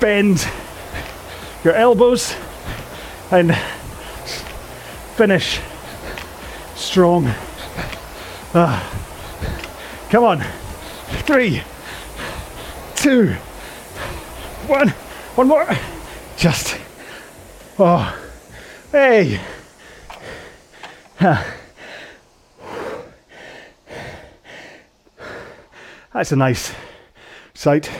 [0.00, 0.46] bend
[1.64, 2.34] your elbows
[3.30, 3.56] and
[5.16, 5.60] finish
[6.76, 7.24] strong.
[8.54, 8.94] Ah.
[10.10, 10.44] Come on.
[11.26, 11.62] Three,
[12.96, 13.36] two,
[14.68, 14.90] one.
[15.34, 15.66] One more.
[16.36, 16.76] Just.
[17.78, 18.16] Oh.
[18.92, 19.40] Hey.
[26.12, 26.74] That's a nice
[27.54, 27.90] Sight.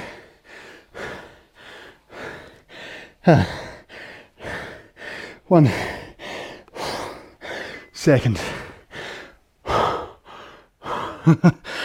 [5.48, 5.70] One
[7.92, 8.40] second.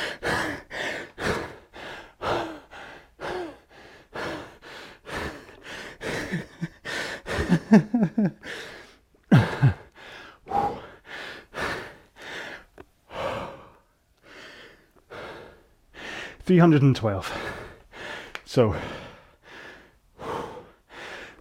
[16.46, 17.36] Three hundred and twelve.
[18.46, 18.76] So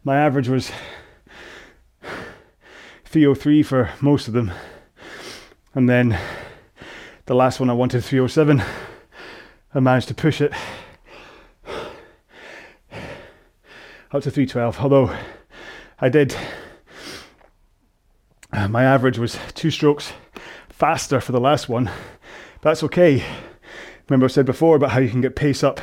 [0.05, 0.71] my average was
[3.05, 4.53] 303 for most of them.
[5.75, 6.19] And then
[7.27, 8.63] the last one I wanted 307.
[9.75, 10.53] I managed to push it
[14.11, 14.81] up to 312.
[14.81, 15.15] Although
[16.03, 16.35] I did,
[18.53, 20.13] uh, my average was two strokes
[20.69, 21.85] faster for the last one.
[21.85, 23.25] But that's okay.
[24.09, 25.81] Remember, I said before about how you can get pace up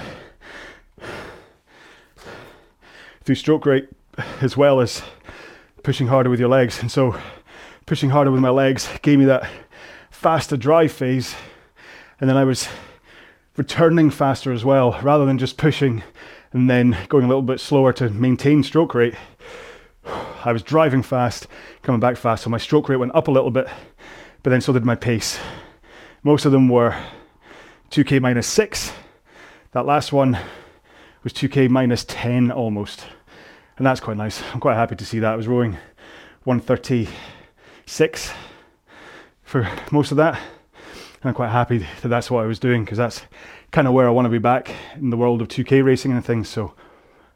[3.23, 3.87] through stroke rate
[4.41, 5.01] as well as
[5.83, 6.81] pushing harder with your legs.
[6.81, 7.17] And so,
[7.85, 9.49] pushing harder with my legs gave me that
[10.11, 11.33] faster drive phase.
[12.19, 12.67] And then I was
[13.55, 16.03] returning faster as well, rather than just pushing
[16.51, 19.15] and then going a little bit slower to maintain stroke rate.
[20.45, 21.47] I was driving fast,
[21.81, 23.67] coming back fast, so my stroke rate went up a little bit,
[24.43, 25.39] but then so did my pace.
[26.23, 26.95] Most of them were
[27.91, 28.91] 2k minus 6.
[29.71, 30.37] That last one
[31.23, 33.05] was 2k minus 10 almost
[33.79, 34.43] and that's quite nice.
[34.53, 35.31] I'm quite happy to see that.
[35.31, 35.77] I was rowing
[36.43, 38.33] 136
[39.41, 40.37] for most of that.
[41.21, 43.21] And I'm quite happy that that's what I was doing because that's
[43.71, 46.23] kind of where I want to be back in the world of 2K racing and
[46.23, 46.49] things.
[46.49, 46.73] So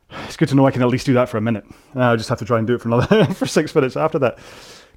[0.09, 1.65] it's good to know I can at least do that for a minute.
[1.95, 4.39] I just have to try and do it for another for six minutes after that.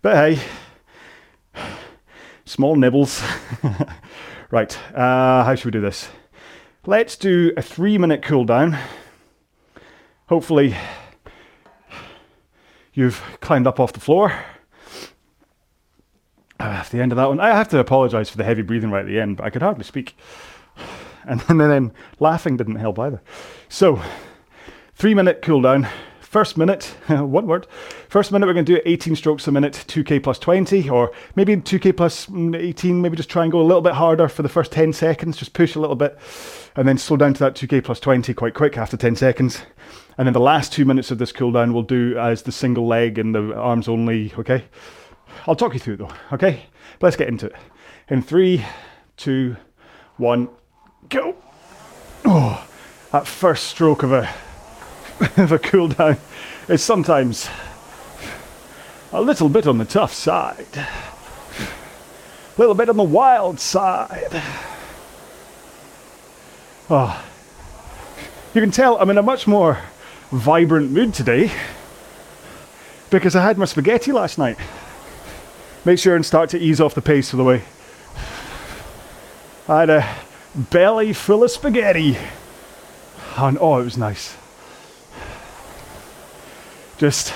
[0.03, 1.63] But hey,
[2.45, 3.23] small nibbles.
[4.51, 6.09] right, uh, how should we do this?
[6.87, 8.79] Let's do a three minute cool down.
[10.29, 10.75] Hopefully,
[12.97, 14.33] You've climbed up off the floor.
[16.59, 18.91] Uh, at the end of that one, I have to apologise for the heavy breathing
[18.91, 20.17] right at the end, but I could hardly speak.
[21.27, 23.21] And then, and then laughing didn't help either.
[23.69, 24.01] So,
[24.97, 25.87] three minute cool down.
[26.21, 27.67] First minute, one word.
[28.09, 31.57] First minute, we're going to do 18 strokes a minute, 2k plus 20, or maybe
[31.57, 33.01] 2k plus mm, 18.
[33.01, 35.53] Maybe just try and go a little bit harder for the first 10 seconds, just
[35.53, 36.19] push a little bit,
[36.75, 39.63] and then slow down to that 2k plus 20 quite quick after 10 seconds.
[40.19, 43.19] And then the last two minutes of this cooldown we'll do as the single leg
[43.19, 44.65] and the arms only, okay?
[45.47, 46.65] I'll talk you through though, okay?
[46.99, 47.57] But let's get into it.
[48.09, 48.65] In three,
[49.17, 49.57] two,
[50.17, 50.49] one,
[51.09, 51.37] go.
[52.25, 52.67] Oh,
[53.13, 54.35] that first stroke of a
[55.37, 56.19] of a cooldown
[56.69, 57.49] is sometimes
[59.13, 60.67] a little bit on the tough side.
[60.77, 64.43] A little bit on the wild side.
[66.91, 67.25] Oh,
[68.55, 69.79] you can tell I'm in a much more
[70.31, 71.51] vibrant mood today
[73.09, 74.59] because I had my spaghetti last night.
[75.87, 77.63] Make sure and start to ease off the pace of the way.
[79.67, 80.17] I had a
[80.55, 82.19] belly full of spaghetti.
[83.37, 84.37] And oh, it was nice.
[86.99, 87.35] Just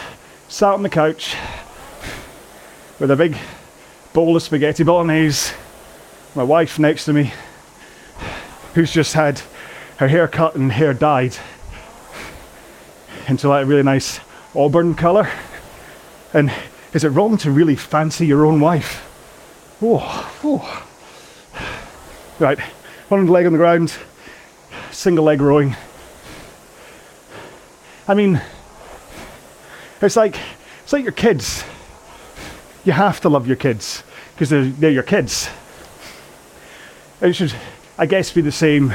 [0.48, 1.36] sat on the couch
[2.98, 3.36] with a big
[4.14, 5.54] bowl of spaghetti bolognese.
[6.34, 7.34] My wife next to me,
[8.74, 9.42] who's just had
[9.98, 11.36] her hair cut and hair dyed
[13.28, 14.20] into like a really nice
[14.54, 15.30] auburn colour.
[16.32, 16.50] And
[16.94, 19.06] is it wrong to really fancy your own wife?
[19.82, 20.86] Oh, oh.
[22.38, 22.58] Right,
[23.10, 23.94] one leg on the ground,
[24.90, 25.76] single leg rowing.
[28.08, 28.40] I mean,
[30.06, 30.36] it's like
[30.82, 31.64] it's like your kids.
[32.84, 34.02] You have to love your kids
[34.34, 35.48] because they're, they're your kids.
[37.20, 37.54] It should,
[37.98, 38.94] I guess, be the same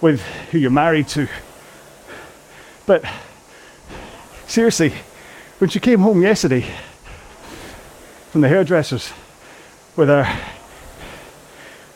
[0.00, 1.26] with who you're married to.
[2.84, 3.04] But
[4.46, 4.92] seriously,
[5.58, 6.66] when she came home yesterday
[8.30, 9.12] from the hairdressers
[9.96, 10.24] with her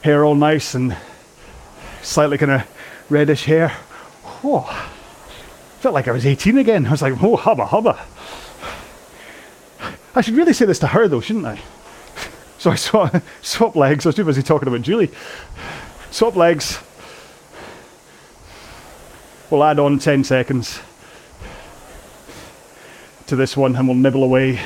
[0.02, 0.96] hair all nice and
[2.02, 2.62] slightly kind of
[3.10, 3.76] reddish hair,
[4.42, 4.91] oh,
[5.82, 6.86] felt like I was 18 again.
[6.86, 7.98] I was like, oh, hubba hubba.
[10.14, 11.60] I should really say this to her though, shouldn't I?
[12.58, 14.06] So I swap, swap legs.
[14.06, 15.10] I was too busy talking about Julie.
[16.10, 16.78] Swap legs
[19.52, 20.80] We'll add on 10 seconds
[23.26, 24.56] to this one and we'll nibble away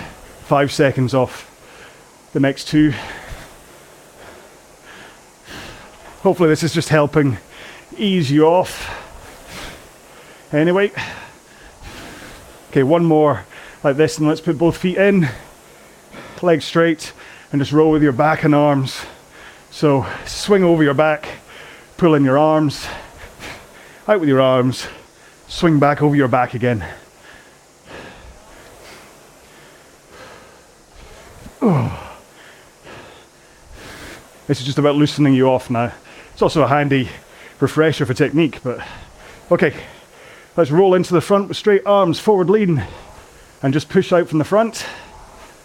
[0.45, 1.51] five seconds off
[2.33, 2.95] the next two.
[6.21, 7.39] Hopefully, this is just helping
[7.99, 9.06] ease you off.
[10.53, 10.93] Anyway,
[12.71, 13.45] okay, one more
[13.83, 15.29] like this, and let's put both feet in,
[16.41, 17.13] legs straight,
[17.51, 19.01] and just roll with your back and arms.
[19.73, 21.27] So, swing over your back,
[21.97, 22.87] pull in your arms,
[24.07, 24.87] out with your arms,
[25.49, 26.87] swing back over your back again.
[31.61, 32.17] Oh.
[34.47, 35.93] This is just about loosening you off now.
[36.33, 37.09] It's also a handy
[37.59, 38.87] refresher for technique, but
[39.51, 39.75] okay.
[40.57, 42.83] Let's roll into the front with straight arms, forward lean,
[43.63, 44.87] and just push out from the front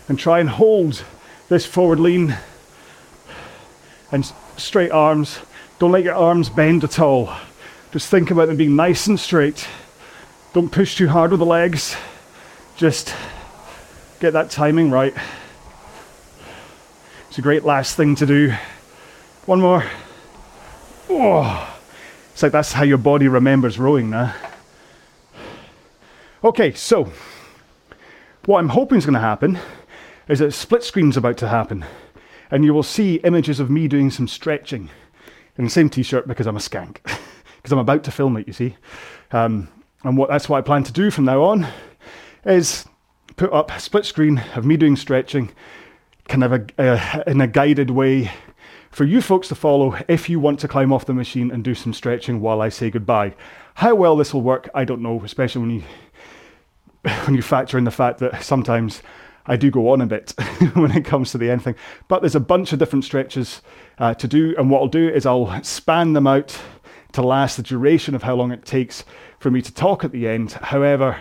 [0.10, 1.06] and try and hold
[1.48, 2.36] this forward lean
[4.12, 5.40] and straight arms.
[5.80, 7.34] Don't let your arms bend at all.
[7.94, 9.66] Just think about them being nice and straight.
[10.52, 11.96] Don't push too hard with the legs.
[12.76, 13.16] Just
[14.20, 15.14] get that timing right.
[17.30, 18.54] It's a great last thing to do.
[19.46, 19.86] One more.
[21.10, 21.80] Oh,
[22.34, 24.36] it's like that's how your body remembers rowing now.
[26.44, 27.08] Okay, so
[28.46, 29.60] what I'm hoping is going to happen
[30.28, 31.86] is that split screen's about to happen,
[32.50, 34.90] and you will see images of me doing some stretching
[35.60, 38.48] in the same t-shirt because I'm a skank, because I'm about to film it.
[38.48, 38.76] You see,
[39.32, 39.68] um,
[40.04, 41.68] and what that's what I plan to do from now on
[42.44, 42.88] is
[43.36, 45.52] put up a split screen of me doing stretching
[46.28, 48.32] kind of a, uh, in a guided way
[48.90, 51.76] for you folks to follow if you want to climb off the machine and do
[51.76, 53.36] some stretching while I say goodbye.
[53.76, 55.84] How well this will work, I don't know, especially when you
[57.26, 59.02] when you factor in the fact that sometimes
[59.46, 60.32] I do go on a bit
[60.74, 61.76] when it comes to the end thing.
[62.08, 63.62] But there's a bunch of different stretches
[63.98, 66.60] uh, to do, and what I'll do is I'll span them out
[67.14, 69.04] to last the duration of how long it takes
[69.40, 70.54] for me to talk at the end.
[70.54, 71.18] However,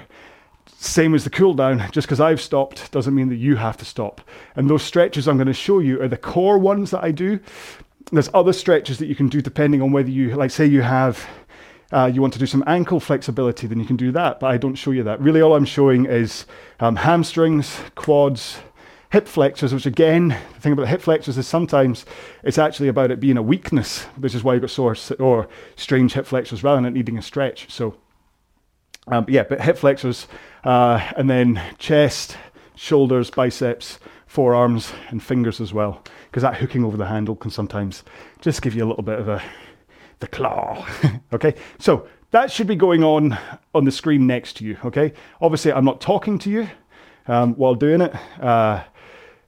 [0.67, 3.85] same as the cool down, just because I've stopped doesn't mean that you have to
[3.85, 4.21] stop.
[4.57, 7.41] And those stretches I'm going to show you are the core ones that I do.
[8.13, 11.27] There's other stretches that you can do depending on whether you, like, say you have,
[11.93, 14.41] uh, you want to do some ankle flexibility, then you can do that.
[14.41, 15.21] But I don't show you that.
[15.21, 16.47] Really, all I'm showing is
[16.79, 18.59] um, hamstrings, quads,
[19.11, 22.07] hip flexors, which again, the thing about hip flexors is sometimes
[22.45, 26.13] it's actually about it being a weakness, which is why you've got sore or strange
[26.13, 27.71] hip flexors rather than needing a stretch.
[27.71, 27.97] So,
[29.09, 30.29] um, yeah, but hip flexors,
[30.63, 32.37] uh, and then chest,
[32.77, 36.05] shoulders, biceps, forearms, and fingers as well.
[36.31, 38.05] Because that hooking over the handle can sometimes
[38.41, 39.43] just give you a little bit of a
[40.21, 40.87] the claw.
[41.33, 43.37] okay, so that should be going on
[43.75, 44.79] on the screen next to you.
[44.85, 46.69] Okay, obviously I'm not talking to you
[47.27, 48.15] um, while doing it.
[48.41, 48.85] Uh,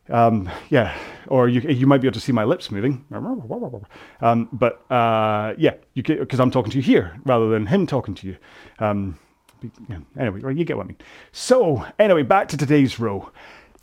[0.08, 0.96] um, yeah,
[1.28, 3.04] or you you might be able to see my lips moving.
[4.20, 8.14] Um, but uh, yeah, you because I'm talking to you here rather than him talking
[8.16, 8.36] to you.
[8.78, 9.18] Um,
[9.88, 10.98] yeah, anyway, you get what I mean.
[11.30, 13.30] So, anyway, back to today's row.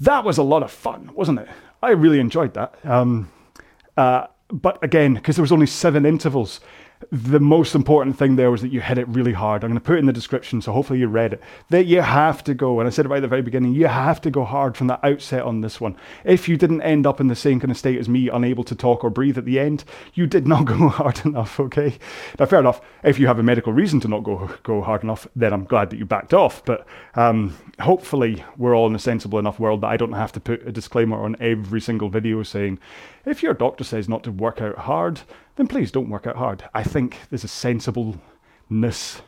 [0.02, 1.48] That was a lot of fun, wasn't it?
[1.82, 2.76] I really enjoyed that.
[2.84, 3.32] Um,
[3.96, 6.60] uh, but again, because there was only seven intervals,
[7.12, 9.64] the most important thing there was that you hit it really hard.
[9.64, 11.42] I'm going to put it in the description, so hopefully you read it.
[11.70, 13.88] That you have to go, and I said it right at the very beginning, you
[13.88, 15.96] have to go hard from the outset on this one.
[16.26, 18.76] If you didn't end up in the same kind of state as me, unable to
[18.76, 21.98] talk or breathe at the end, you did not go hard enough, okay?
[22.38, 25.26] Now, fair enough, if you have a medical reason to not go, go hard enough,
[25.36, 26.64] then I'm glad that you backed off.
[26.66, 26.86] But
[27.16, 30.68] um, hopefully, we're all in a sensible enough world that I don't have to put
[30.68, 32.80] a disclaimer on every single video saying,
[33.26, 35.22] if your doctor says not to work out hard,
[35.56, 36.64] then please don't work out hard.
[36.74, 39.22] I think there's a sensibleness.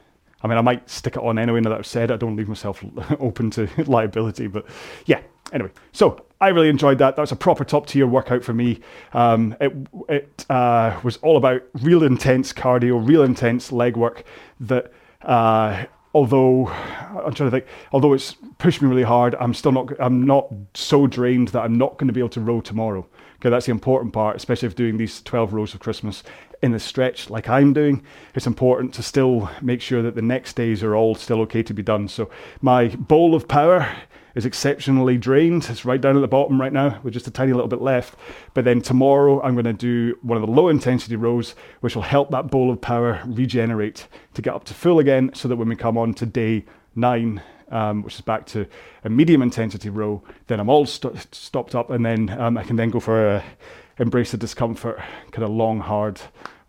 [0.44, 2.16] I mean, I might stick it on anyway now that I've said it.
[2.16, 2.84] I don't leave myself
[3.20, 4.66] open to liability, but
[5.06, 5.22] yeah.
[5.54, 7.18] Anyway, so I really enjoyed that.
[7.18, 8.80] That was a proper top tier workout for me.
[9.14, 9.74] Um, it
[10.08, 14.24] it uh, was all about real intense cardio, real intense leg work.
[14.62, 19.74] That uh, although I'm trying to think, although it's pushed me really hard, I'm still
[19.74, 19.92] not.
[20.00, 23.06] I'm not so drained that I'm not going to be able to row tomorrow.
[23.42, 26.22] Okay, that's the important part, especially if doing these 12 rows of Christmas
[26.62, 28.04] in the stretch like I'm doing.
[28.36, 31.74] It's important to still make sure that the next days are all still okay to
[31.74, 32.08] be done.
[32.08, 32.30] So
[32.62, 33.92] my bowl of power
[34.36, 35.68] is exceptionally drained.
[35.72, 38.14] It's right down at the bottom right now with just a tiny little bit left.
[38.54, 42.04] But then tomorrow I'm going to do one of the low intensity rows, which will
[42.04, 45.68] help that bowl of power regenerate to get up to full again so that when
[45.68, 46.66] we come on to day
[46.96, 47.42] nine,
[47.72, 48.68] um, which is back to
[49.04, 50.22] a medium intensity row.
[50.48, 53.44] Then I'm all st- stopped up, and then um, I can then go for a
[54.02, 55.00] embrace the discomfort,
[55.32, 56.20] kind of long, hard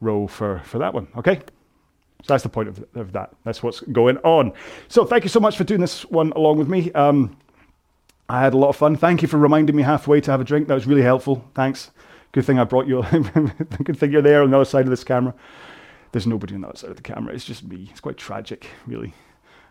[0.00, 1.09] row for, for that one.
[1.16, 1.36] Okay?
[1.36, 3.34] So that's the point of, of that.
[3.44, 4.53] That's what's going on.
[4.88, 6.92] So thank you so much for doing this one along with me.
[6.92, 7.36] Um,
[8.28, 8.96] I had a lot of fun.
[8.96, 10.68] Thank you for reminding me halfway to have a drink.
[10.68, 11.44] That was really helpful.
[11.55, 11.90] Thanks.
[12.30, 13.03] Good thing I brought you.
[13.82, 15.34] Good thing you're there on the other side of this camera.
[16.12, 17.34] There's nobody on the other side of the camera.
[17.34, 17.88] It's just me.
[17.90, 19.14] It's quite tragic, really.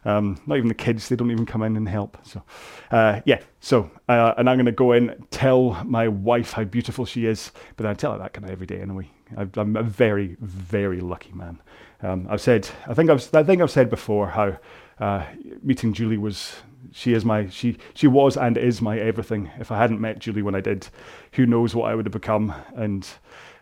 [0.03, 2.17] Um, not even the kids, they don't even come in and help.
[2.23, 2.43] So,
[2.89, 7.05] uh, yeah, so, uh, and I'm going to go in, tell my wife how beautiful
[7.05, 9.09] she is, but I tell her that kind of every day anyway.
[9.37, 11.61] I, am a very, very lucky man.
[12.01, 14.57] Um, I've said, I think I've, I think I've said before how
[14.99, 15.25] uh,
[15.61, 16.55] meeting Julie was,
[16.91, 19.51] she is my, she, she was and is my everything.
[19.59, 20.87] If I hadn't met Julie when I did,
[21.33, 22.55] who knows what I would have become.
[22.75, 23.07] And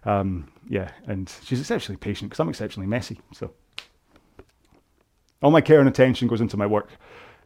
[0.06, 3.20] um, yeah, and she's exceptionally patient because I'm exceptionally messy.
[3.34, 3.52] So.
[5.42, 6.90] All my care and attention goes into my work.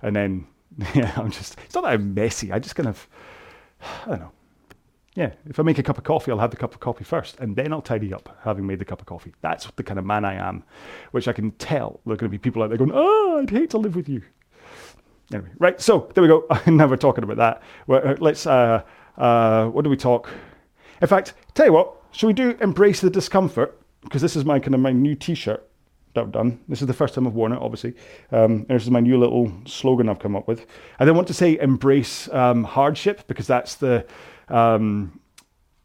[0.02, 0.48] And then,
[0.96, 2.52] yeah, I'm just, it's not that I'm messy.
[2.52, 3.08] I just kind of,
[4.06, 4.32] I don't know.
[5.16, 7.40] Yeah, if I make a cup of coffee, I'll have the cup of coffee first,
[7.40, 9.32] and then I'll tidy up having made the cup of coffee.
[9.42, 10.64] That's the kind of man I am,
[11.12, 13.50] which I can tell there are going to be people out there going, oh, I'd
[13.52, 14.24] hate to live with you.
[15.32, 16.48] Anyway, right, so there we go.
[16.68, 17.62] now we're talking about that.
[17.86, 18.82] Well, uh, let's, uh,
[19.18, 20.32] uh, what do we talk?
[21.00, 23.80] In fact, tell you what, shall we do embrace the discomfort?
[24.02, 25.70] Because this is my kind of my new t-shirt
[26.14, 26.60] that I've done.
[26.68, 27.96] This is the first time I've worn it, obviously.
[28.32, 30.66] Um, this is my new little slogan I've come up with.
[31.00, 34.06] I then want to say embrace um, hardship because that's the
[34.48, 35.20] um,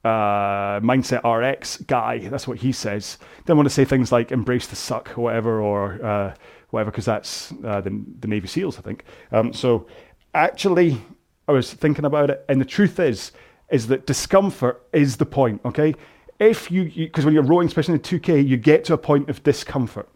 [0.05, 2.19] uh, Mindset RX guy.
[2.29, 3.19] That's what he says.
[3.47, 6.35] Then want to say things like embrace the suck or whatever, or uh,
[6.71, 9.05] whatever, because that's uh, the, the, Navy SEALs, I think.
[9.33, 9.87] Um, so
[10.35, 11.01] actually,
[11.47, 13.33] I was thinking about it, and the truth is,
[13.71, 15.61] is that discomfort is the point.
[15.65, 15.95] Okay,
[16.39, 19.43] if you because when you're rowing, especially in 2K, you get to a point of
[19.43, 20.09] discomfort,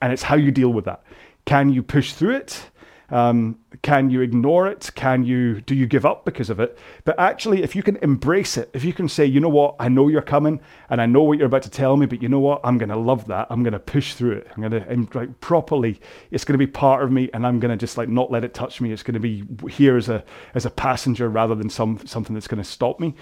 [0.00, 1.02] and it's how you deal with that.
[1.44, 2.70] Can you push through it?
[3.10, 4.90] Um, can you ignore it?
[4.94, 6.78] Can you do you give up because of it?
[7.04, 9.88] But actually, if you can embrace it, if you can say, you know what, I
[9.88, 12.40] know you're coming, and I know what you're about to tell me, but you know
[12.40, 13.48] what, I'm going to love that.
[13.50, 14.48] I'm going to push through it.
[14.56, 16.00] I'm going to like properly.
[16.30, 18.42] It's going to be part of me, and I'm going to just like not let
[18.42, 18.90] it touch me.
[18.90, 20.24] It's going to be here as a
[20.54, 23.14] as a passenger rather than some something that's going to stop me.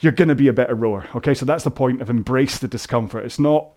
[0.00, 1.06] You're going to be a better rower.
[1.14, 3.24] Okay, so that's the point of embrace the discomfort.
[3.24, 3.68] It's not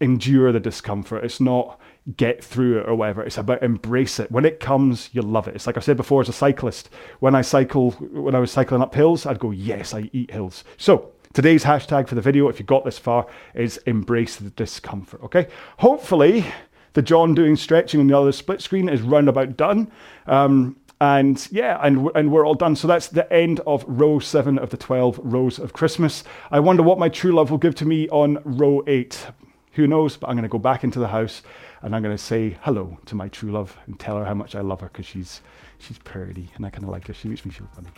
[0.00, 1.24] endure the discomfort.
[1.24, 1.78] It's not
[2.16, 3.22] get through it or whatever.
[3.22, 4.30] It's about embrace it.
[4.30, 5.54] When it comes, you love it.
[5.54, 6.90] It's like I said before as a cyclist.
[7.20, 10.64] When I cycle, when I was cycling up hills, I'd go, yes, I eat hills.
[10.76, 15.22] So today's hashtag for the video, if you got this far, is embrace the discomfort.
[15.24, 15.48] Okay.
[15.78, 16.46] Hopefully,
[16.94, 19.90] the John doing stretching on the other split screen is roundabout done.
[20.26, 22.76] Um, and yeah, and, and we're all done.
[22.76, 26.24] So that's the end of row seven of the 12 rows of Christmas.
[26.50, 29.26] I wonder what my true love will give to me on row eight.
[29.72, 30.16] Who knows?
[30.16, 31.42] But I'm going to go back into the house
[31.82, 34.54] and I'm going to say hello to my true love and tell her how much
[34.54, 35.40] I love her because she's
[35.78, 37.14] she's pretty and I kind of like her.
[37.14, 37.88] She makes me feel funny.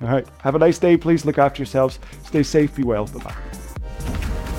[0.00, 0.26] All right.
[0.42, 0.96] Have a nice day.
[0.96, 1.98] Please look after yourselves.
[2.24, 2.74] Stay safe.
[2.74, 3.06] Be well.
[3.06, 4.54] Bye bye.